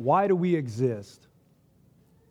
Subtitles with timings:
[0.00, 1.26] why do we exist?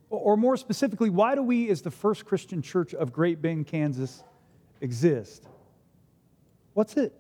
[0.10, 4.24] Or more specifically, why do we, as the First Christian Church of Great Bend, Kansas,
[4.82, 5.48] exist?
[6.74, 7.14] What's it?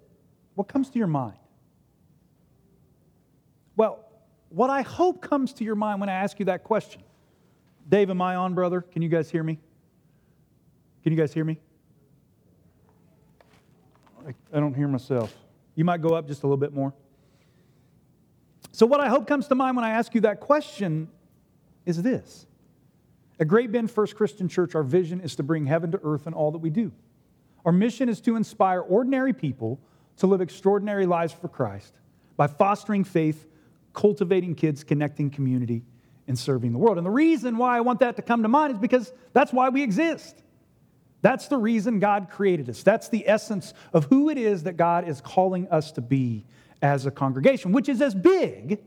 [0.55, 1.37] What comes to your mind?
[3.75, 4.03] Well,
[4.49, 7.03] what I hope comes to your mind when I ask you that question.
[7.87, 8.81] Dave, am I on, brother?
[8.81, 9.59] Can you guys hear me?
[11.03, 11.59] Can you guys hear me?
[14.51, 15.33] I don't hear myself.
[15.75, 16.93] You might go up just a little bit more.
[18.79, 21.09] So, what I hope comes to mind when I ask you that question
[21.85, 22.47] is this
[23.37, 26.33] At Great Bend First Christian Church, our vision is to bring heaven to earth in
[26.33, 26.93] all that we do.
[27.65, 29.81] Our mission is to inspire ordinary people
[30.19, 31.93] to live extraordinary lives for Christ
[32.37, 33.47] by fostering faith,
[33.91, 35.83] cultivating kids, connecting community,
[36.29, 36.95] and serving the world.
[36.95, 39.67] And the reason why I want that to come to mind is because that's why
[39.67, 40.41] we exist.
[41.21, 42.81] That's the reason God created us.
[42.81, 46.45] That's the essence of who it is that God is calling us to be
[46.81, 48.79] as a congregation, which is as big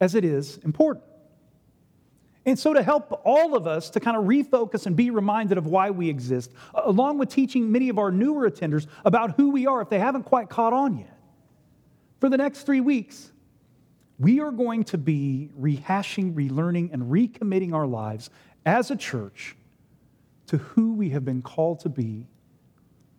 [0.00, 1.04] as it is important.
[2.44, 5.66] And so, to help all of us to kind of refocus and be reminded of
[5.66, 9.82] why we exist, along with teaching many of our newer attenders about who we are
[9.82, 11.18] if they haven't quite caught on yet,
[12.20, 13.32] for the next three weeks,
[14.18, 18.30] we are going to be rehashing, relearning, and recommitting our lives
[18.64, 19.56] as a church
[20.46, 22.26] to who we have been called to be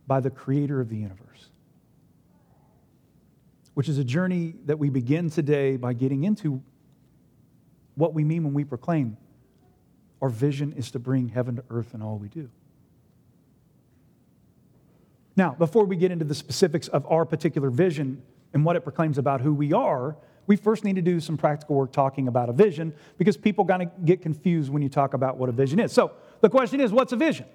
[0.08, 1.50] by the creator of the universe
[3.78, 6.64] which is a journey that we begin today by getting into
[7.94, 9.16] what we mean when we proclaim
[10.20, 12.50] our vision is to bring heaven to earth in all we do.
[15.36, 19.20] Now, before we get into the specifics of our particular vision and what it proclaims
[19.20, 22.54] about who we are, we first need to do some practical work talking about a
[22.54, 25.92] vision because people kind of get confused when you talk about what a vision is.
[25.92, 27.46] So, the question is what's a vision?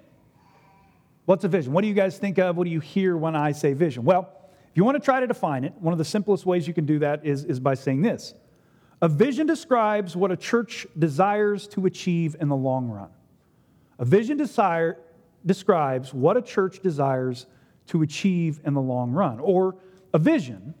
[1.25, 1.73] What's a vision?
[1.73, 2.55] What do you guys think of?
[2.55, 4.05] What do you hear when I say vision?
[4.05, 4.29] Well,
[4.73, 6.87] if you want to try to define it, one of the simplest ways you can
[6.87, 8.33] do that is, is by saying this
[9.03, 13.09] A vision describes what a church desires to achieve in the long run.
[13.99, 14.97] A vision desire,
[15.45, 17.45] describes what a church desires
[17.85, 19.39] to achieve in the long run.
[19.39, 19.75] Or
[20.11, 20.73] a vision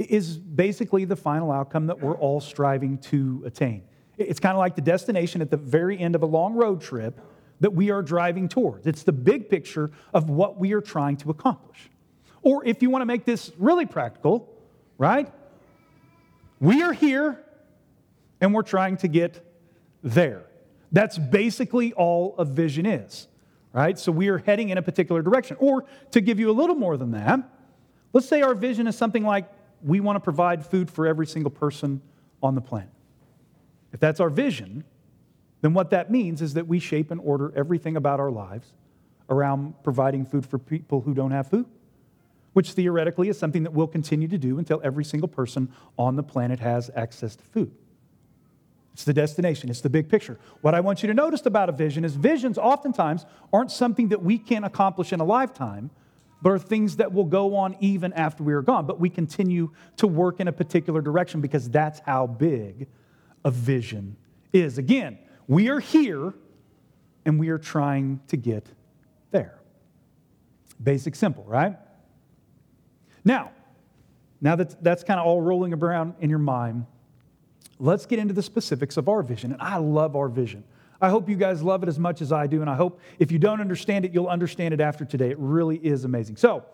[0.00, 3.84] is basically the final outcome that we're all striving to attain.
[4.18, 7.20] It's kind of like the destination at the very end of a long road trip
[7.60, 8.88] that we are driving towards.
[8.88, 11.88] It's the big picture of what we are trying to accomplish.
[12.42, 14.48] Or if you want to make this really practical,
[14.98, 15.32] right?
[16.60, 17.42] We are here
[18.40, 19.44] and we're trying to get
[20.02, 20.44] there.
[20.90, 23.28] That's basically all a vision is,
[23.72, 23.98] right?
[23.98, 25.56] So we are heading in a particular direction.
[25.60, 27.40] Or to give you a little more than that,
[28.12, 29.48] let's say our vision is something like
[29.82, 32.02] we want to provide food for every single person
[32.42, 32.90] on the planet.
[33.92, 34.84] If that's our vision,
[35.60, 38.68] then what that means is that we shape and order everything about our lives
[39.30, 41.66] around providing food for people who don't have food
[42.52, 46.22] which theoretically is something that we'll continue to do until every single person on the
[46.22, 47.72] planet has access to food.
[48.92, 50.38] It's the destination, it's the big picture.
[50.60, 54.22] What I want you to notice about a vision is visions oftentimes aren't something that
[54.22, 55.90] we can accomplish in a lifetime,
[56.42, 58.84] but are things that will go on even after we are gone.
[58.84, 62.88] But we continue to work in a particular direction because that's how big
[63.44, 64.16] a vision
[64.52, 64.76] is.
[64.76, 66.34] Again, we are here
[67.24, 68.66] and we are trying to get
[69.30, 69.58] there.
[70.82, 71.76] Basic, simple, right?
[73.24, 73.52] Now,
[74.40, 76.86] now that that's kind of all rolling around in your mind,
[77.78, 79.52] let's get into the specifics of our vision.
[79.52, 80.64] And I love our vision.
[81.00, 82.60] I hope you guys love it as much as I do.
[82.60, 85.30] And I hope if you don't understand it, you'll understand it after today.
[85.30, 86.36] It really is amazing.
[86.36, 86.64] So,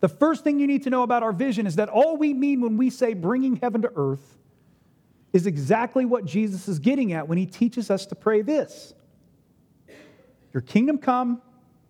[0.00, 2.62] the first thing you need to know about our vision is that all we mean
[2.62, 4.38] when we say bringing heaven to earth
[5.32, 8.94] is exactly what Jesus is getting at when he teaches us to pray this
[10.52, 11.42] Your kingdom come,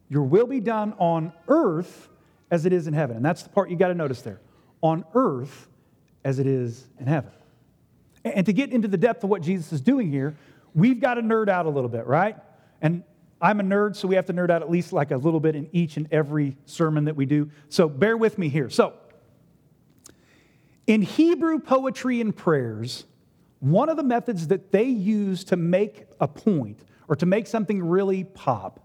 [0.08, 2.08] your will be done on earth
[2.50, 3.16] as it is in heaven.
[3.16, 4.40] And that's the part you got to notice there
[4.82, 5.68] on earth
[6.24, 7.30] as it is in heaven.
[8.24, 10.36] And to get into the depth of what Jesus is doing here,
[10.74, 12.36] we've got to nerd out a little bit, right?
[12.82, 13.02] And
[13.40, 15.56] I'm a nerd, so we have to nerd out at least like a little bit
[15.56, 17.50] in each and every sermon that we do.
[17.68, 18.68] So bear with me here.
[18.68, 18.94] So,
[20.86, 23.04] in Hebrew poetry and prayers,
[23.60, 27.82] one of the methods that they use to make a point or to make something
[27.82, 28.80] really pop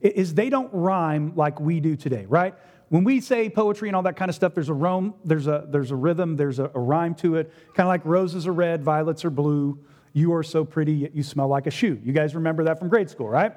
[0.00, 2.54] is they don't rhyme like we do today, right?
[2.88, 5.66] When we say poetry and all that kind of stuff, there's a, rhyme, there's a,
[5.68, 8.84] there's a rhythm, there's a, a rhyme to it, kind of like roses are red,
[8.84, 9.78] violets are blue.
[10.12, 12.00] You are so pretty, yet you smell like a shoe.
[12.02, 13.52] You guys remember that from grade school, right?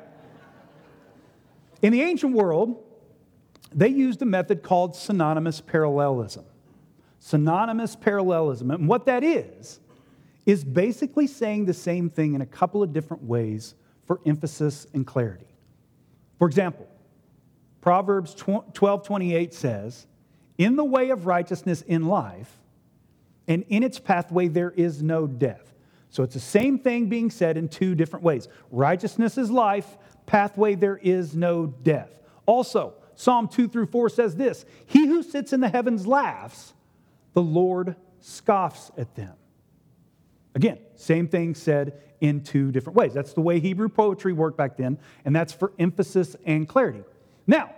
[1.81, 2.83] In the ancient world,
[3.71, 6.43] they used a method called synonymous parallelism.
[7.19, 8.71] Synonymous parallelism.
[8.71, 9.79] And what that is,
[10.45, 15.05] is basically saying the same thing in a couple of different ways for emphasis and
[15.05, 15.45] clarity.
[16.39, 16.87] For example,
[17.81, 20.07] Proverbs 12 28 says,
[20.57, 22.57] In the way of righteousness in life,
[23.47, 25.73] and in its pathway there is no death.
[26.09, 28.47] So it's the same thing being said in two different ways.
[28.71, 32.09] Righteousness is life, pathway there is no death.
[32.45, 36.73] Also, Psalm 2 through 4 says this He who sits in the heavens laughs,
[37.33, 39.33] the Lord scoffs at them.
[40.55, 43.13] Again, same thing said in two different ways.
[43.13, 47.03] That's the way Hebrew poetry worked back then, and that's for emphasis and clarity.
[47.49, 47.71] Now,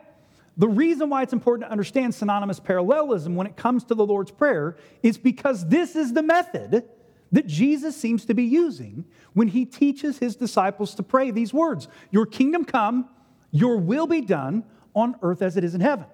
[0.58, 4.30] the reason why it's important to understand synonymous parallelism when it comes to the Lord's
[4.30, 6.84] Prayer is because this is the method
[7.32, 11.88] that Jesus seems to be using when he teaches his disciples to pray these words
[12.12, 13.08] Your kingdom come,
[13.50, 16.06] your will be done on earth as it is in heaven.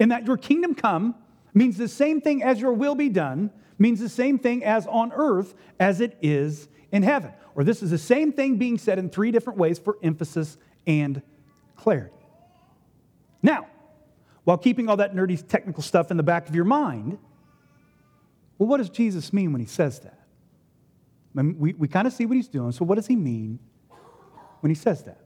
[0.00, 1.14] And that your kingdom come
[1.54, 5.12] means the same thing as your will be done, means the same thing as on
[5.12, 7.30] earth as it is in heaven.
[7.54, 11.22] Or this is the same thing being said in three different ways for emphasis and
[11.76, 12.23] clarity.
[13.44, 13.66] Now,
[14.44, 17.18] while keeping all that nerdy technical stuff in the back of your mind,
[18.56, 20.18] well, what does Jesus mean when he says that?
[21.36, 23.58] I mean, we, we kind of see what he's doing, so what does he mean
[24.60, 25.20] when he says that?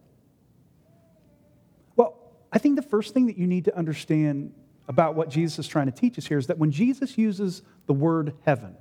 [1.95, 2.19] Well,
[2.53, 4.53] I think the first thing that you need to understand
[4.89, 7.93] about what Jesus is trying to teach us here is that when Jesus uses the
[7.93, 8.77] word heaven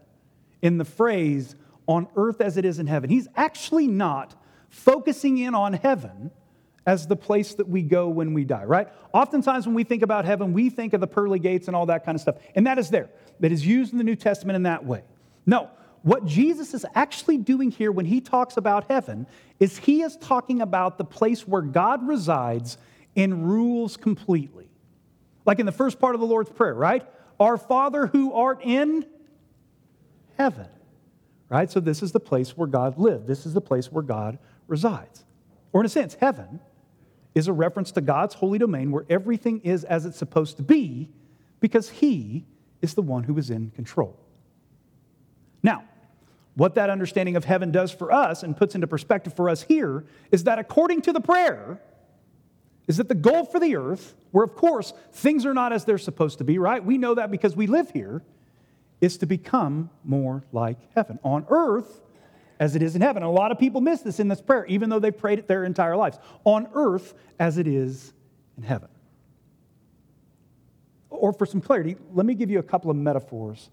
[0.64, 1.56] in the phrase
[1.86, 4.34] on earth as it is in heaven, he's actually not
[4.70, 6.32] focusing in on heaven
[6.88, 8.88] as the place that we go when we die, right?
[9.14, 12.06] Oftentimes when we think about heaven, we think of the pearly gates and all that
[12.06, 12.38] kind of stuff.
[12.56, 13.10] And that is there.
[13.42, 15.04] That is used in the New Testament in that way.
[15.46, 15.70] No,
[16.04, 19.28] what Jesus is actually doing here when he talks about heaven
[19.60, 22.78] is he is talking about the place where God resides
[23.18, 24.70] and rules completely.
[25.46, 27.06] Like in the first part of the Lord's Prayer, right?
[27.38, 29.06] Our Father who art in
[30.38, 30.70] heaven,
[31.50, 31.70] right?
[31.70, 33.28] So this is the place where God lived.
[33.28, 35.26] This is the place where God resides.
[35.74, 36.62] Or in a sense, heaven
[37.38, 41.08] is a reference to God's holy domain where everything is as it's supposed to be
[41.60, 42.48] because He
[42.82, 44.18] is the one who is in control.
[45.62, 45.84] Now,
[46.56, 50.04] what that understanding of heaven does for us and puts into perspective for us here
[50.32, 51.80] is that according to the prayer,
[52.88, 56.00] is that the goal for the earth, where of course things are not as they're
[56.00, 56.84] supposed to be, right?
[56.84, 58.24] We know that because we live here,
[59.00, 61.20] is to become more like heaven.
[61.24, 62.02] On earth,
[62.60, 63.24] as it is in heaven.
[63.24, 65.64] A lot of people miss this in this prayer, even though they've prayed it their
[65.64, 66.18] entire lives.
[66.44, 68.14] On earth, as it is
[68.58, 68.90] in heaven.
[71.10, 73.70] Or for some clarity, let me give you a couple of metaphors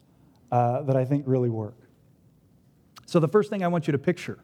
[0.53, 1.77] uh, that I think really work.
[3.07, 4.39] So, the first thing I want you to picture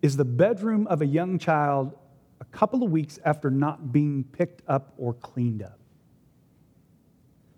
[0.00, 1.96] is the bedroom of a young child
[2.40, 5.78] a couple of weeks after not being picked up or cleaned up.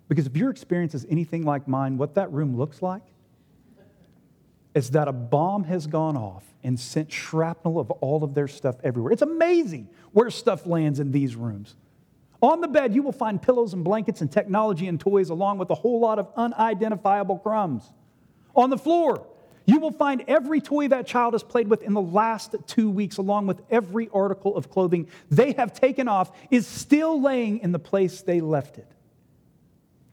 [0.08, 3.02] Because if your experience is anything like mine, what that room looks like
[4.76, 8.76] is that a bomb has gone off and sent shrapnel of all of their stuff
[8.84, 9.10] everywhere.
[9.10, 11.74] It's amazing where stuff lands in these rooms.
[12.42, 15.70] On the bed, you will find pillows and blankets and technology and toys, along with
[15.70, 17.90] a whole lot of unidentifiable crumbs.
[18.54, 19.26] On the floor,
[19.64, 23.16] you will find every toy that child has played with in the last two weeks,
[23.16, 27.78] along with every article of clothing they have taken off, is still laying in the
[27.78, 28.92] place they left it.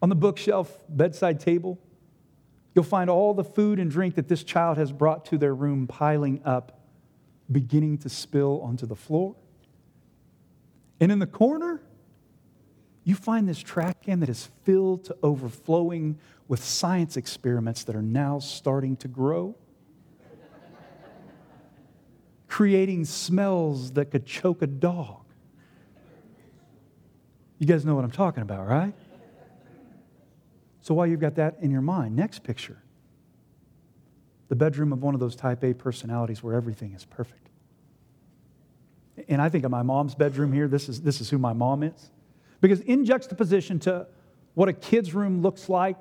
[0.01, 1.77] On the bookshelf, bedside table,
[2.73, 5.87] you'll find all the food and drink that this child has brought to their room
[5.87, 6.79] piling up,
[7.51, 9.35] beginning to spill onto the floor.
[10.99, 11.81] And in the corner,
[13.03, 18.01] you find this trash can that is filled to overflowing with science experiments that are
[18.01, 19.55] now starting to grow,
[22.47, 25.25] creating smells that could choke a dog.
[27.59, 28.93] You guys know what I'm talking about, right?
[30.83, 32.77] So while you've got that in your mind, next picture
[34.49, 37.49] the bedroom of one of those type A personalities where everything is perfect.
[39.27, 40.67] And I think of my mom's bedroom here.
[40.67, 42.11] This is, this is who my mom is.
[42.61, 44.05] Because in juxtaposition to
[44.53, 45.97] what a kid's room looks like,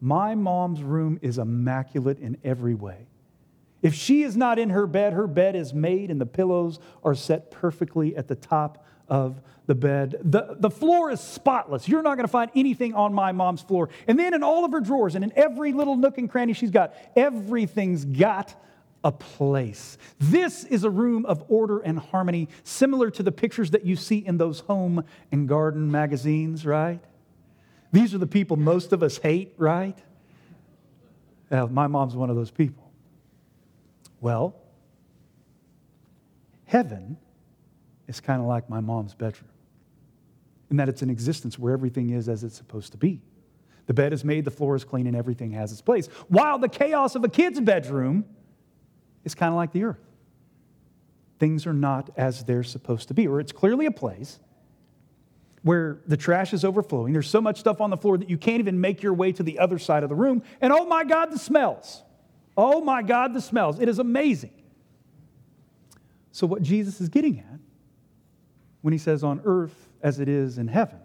[0.00, 3.06] my mom's room is immaculate in every way.
[3.82, 7.14] If she is not in her bed, her bed is made and the pillows are
[7.14, 10.16] set perfectly at the top of the bed.
[10.22, 11.86] The, the floor is spotless.
[11.86, 13.90] You're not going to find anything on my mom's floor.
[14.08, 16.70] And then in all of her drawers and in every little nook and cranny she's
[16.70, 18.54] got, everything's got
[19.04, 19.98] a place.
[20.18, 24.18] This is a room of order and harmony, similar to the pictures that you see
[24.18, 27.00] in those home and garden magazines, right?
[27.92, 29.98] These are the people most of us hate, right?
[31.50, 32.92] My mom's one of those people.
[34.20, 34.54] Well,
[36.66, 37.16] heaven
[38.10, 39.50] is kind of like my mom's bedroom
[40.70, 43.22] in that it's an existence where everything is as it's supposed to be.
[43.86, 46.06] The bed is made, the floor is clean, and everything has its place.
[46.28, 48.24] While the chaos of a kid's bedroom
[49.24, 50.00] is kind of like the earth.
[51.38, 54.38] Things are not as they're supposed to be, or it's clearly a place
[55.62, 57.12] where the trash is overflowing.
[57.12, 59.42] There's so much stuff on the floor that you can't even make your way to
[59.42, 60.42] the other side of the room.
[60.60, 62.02] And oh my God, the smells.
[62.56, 63.78] Oh my God, the smells.
[63.78, 64.52] It is amazing.
[66.32, 67.60] So, what Jesus is getting at
[68.82, 70.98] when he says on earth as it is in heaven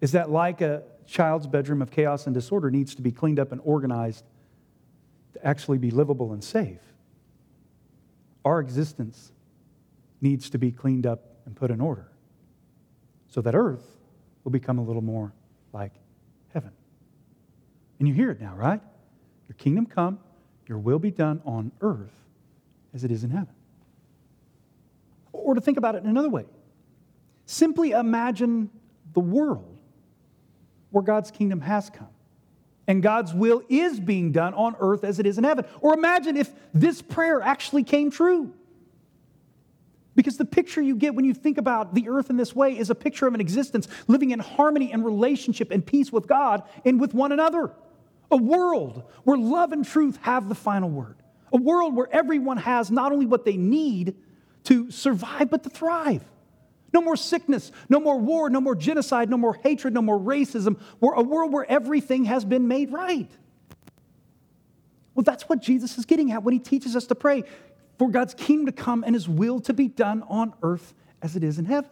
[0.00, 3.52] is that, like a child's bedroom of chaos and disorder needs to be cleaned up
[3.52, 4.24] and organized
[5.32, 6.80] to actually be livable and safe,
[8.44, 9.32] our existence
[10.20, 12.08] needs to be cleaned up and put in order
[13.28, 13.84] so that earth
[14.44, 15.32] will become a little more
[15.72, 15.92] like
[16.52, 16.72] heaven.
[17.98, 18.80] And you hear it now, right?
[19.48, 20.18] Your kingdom come,
[20.68, 22.14] your will be done on earth
[22.94, 23.55] as it is in heaven.
[25.46, 26.44] Or to think about it in another way,
[27.44, 28.68] simply imagine
[29.14, 29.78] the world
[30.90, 32.08] where God's kingdom has come
[32.88, 35.64] and God's will is being done on earth as it is in heaven.
[35.80, 38.52] Or imagine if this prayer actually came true.
[40.16, 42.90] Because the picture you get when you think about the earth in this way is
[42.90, 47.00] a picture of an existence living in harmony and relationship and peace with God and
[47.00, 47.70] with one another.
[48.32, 51.14] A world where love and truth have the final word.
[51.52, 54.16] A world where everyone has not only what they need
[54.66, 56.24] to survive, but to thrive.
[56.92, 60.80] No more sickness, no more war, no more genocide, no more hatred, no more racism.
[61.00, 63.30] We're a world where everything has been made right.
[65.14, 67.44] Well, that's what Jesus is getting at when he teaches us to pray
[67.98, 71.42] for God's kingdom to come and his will to be done on earth as it
[71.42, 71.90] is in heaven.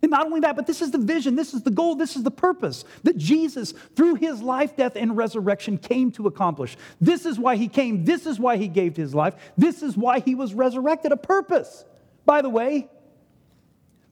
[0.00, 2.22] And not only that, but this is the vision, this is the goal, this is
[2.22, 6.76] the purpose that Jesus, through his life, death, and resurrection, came to accomplish.
[7.00, 8.04] This is why he came.
[8.04, 9.34] This is why he gave his life.
[9.56, 11.10] This is why he was resurrected.
[11.10, 11.84] A purpose.
[12.24, 12.88] By the way,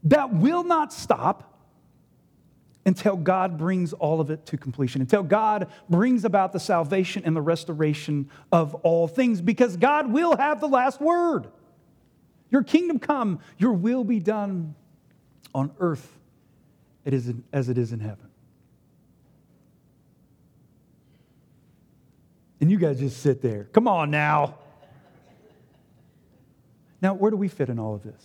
[0.04, 1.52] that will not stop
[2.84, 7.36] until God brings all of it to completion, until God brings about the salvation and
[7.36, 11.48] the restoration of all things, because God will have the last word.
[12.50, 14.74] Your kingdom come, your will be done
[15.56, 16.06] on earth
[17.06, 18.28] it is as it is in heaven.
[22.60, 23.64] And you guys just sit there.
[23.72, 24.58] Come on now.
[27.00, 28.22] Now, where do we fit in all of this?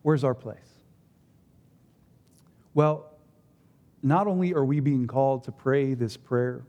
[0.00, 0.58] Where's our place?
[2.72, 3.10] Well,
[4.02, 6.62] not only are we being called to pray this prayer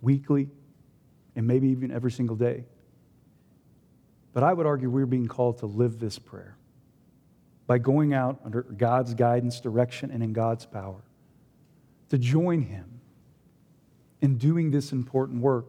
[0.00, 0.48] weekly
[1.36, 2.64] and maybe even every single day,
[4.32, 6.56] but I would argue we're being called to live this prayer
[7.66, 11.02] by going out under God's guidance, direction, and in God's power
[12.10, 13.00] to join Him
[14.20, 15.66] in doing this important work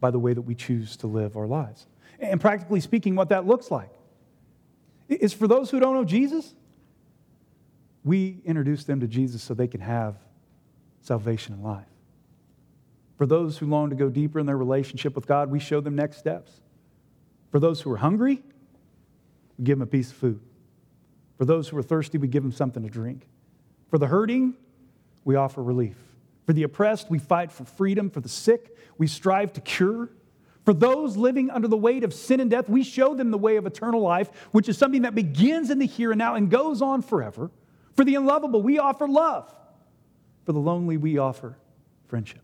[0.00, 1.86] by the way that we choose to live our lives.
[2.20, 3.90] And practically speaking, what that looks like
[5.08, 6.54] is for those who don't know Jesus,
[8.04, 10.16] we introduce them to Jesus so they can have
[11.00, 11.86] salvation and life.
[13.16, 15.96] For those who long to go deeper in their relationship with God, we show them
[15.96, 16.60] next steps.
[17.50, 18.42] For those who are hungry,
[19.58, 20.40] we give them a piece of food.
[21.38, 23.28] For those who are thirsty, we give them something to drink.
[23.90, 24.54] For the hurting,
[25.24, 25.96] we offer relief.
[26.46, 28.10] For the oppressed, we fight for freedom.
[28.10, 30.10] For the sick, we strive to cure.
[30.64, 33.56] For those living under the weight of sin and death, we show them the way
[33.56, 36.82] of eternal life, which is something that begins in the here and now and goes
[36.82, 37.50] on forever.
[37.94, 39.54] For the unlovable, we offer love.
[40.44, 41.56] For the lonely, we offer
[42.08, 42.40] friendship.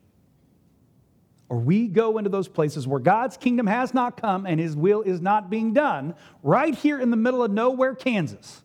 [1.48, 5.02] Or we go into those places where God's kingdom has not come and his will
[5.02, 8.62] is not being done, right here in the middle of nowhere, Kansas,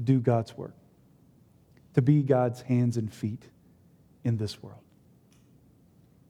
[0.00, 0.74] to do God's work,
[1.94, 3.44] to be God's hands and feet
[4.24, 4.80] in this world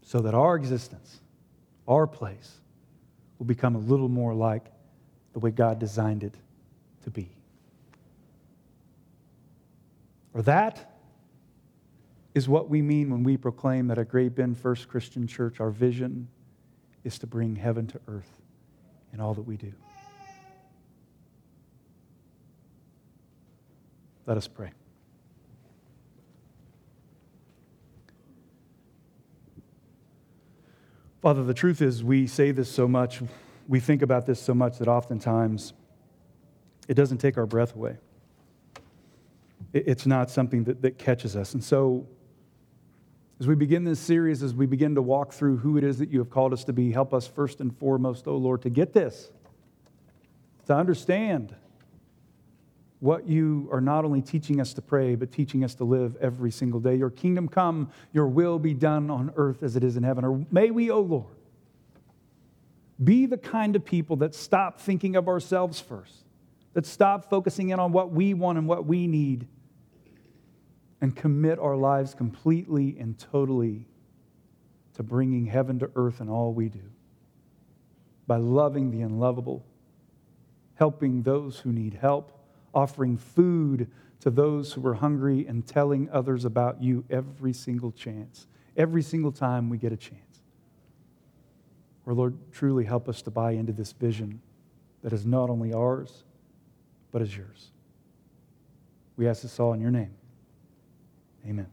[0.03, 1.21] so that our existence,
[1.87, 2.59] our place,
[3.39, 4.65] will become a little more like
[5.35, 6.35] the way God designed it
[7.05, 7.31] to be.
[10.35, 10.99] Or that
[12.35, 15.71] is what we mean when we proclaim that at Great Bend First Christian Church, our
[15.71, 16.27] vision
[17.05, 18.41] is to bring heaven to earth
[19.13, 19.73] in all that we do.
[24.31, 24.71] Let us pray.
[31.21, 33.23] Father, the truth is, we say this so much,
[33.67, 35.73] we think about this so much that oftentimes
[36.87, 37.97] it doesn't take our breath away.
[39.73, 41.55] It's not something that, that catches us.
[41.55, 42.07] And so,
[43.41, 46.11] As we begin this series, as we begin to walk through who it is that
[46.11, 48.71] you have called us to be, help us first and foremost, O oh Lord, to
[48.71, 49.33] get this,
[50.67, 51.57] to understand
[53.01, 56.51] what you are not only teaching us to pray, but teaching us to live every
[56.51, 56.95] single day.
[56.95, 60.25] Your kingdom come, your will be done on earth as it is in heaven.
[60.25, 61.37] Or may we, O oh Lord,
[63.03, 66.25] be the kind of people that stop thinking of ourselves first,
[66.75, 69.49] that stop focusing in on what we want and what we need
[71.01, 73.87] and commit our lives completely and totally
[74.95, 76.83] to bringing heaven to earth in all we do
[78.27, 79.65] by loving the unlovable,
[80.75, 82.40] helping those who need help,
[82.75, 88.47] offering food to those who are hungry, and telling others about you every single chance,
[88.77, 90.43] every single time we get a chance.
[92.05, 94.43] Or, Lord, truly help us to buy into this vision
[95.03, 96.25] that is not only ours,
[97.13, 97.71] but is yours.
[99.17, 100.15] We ask this all in your name.
[101.47, 101.69] Amen.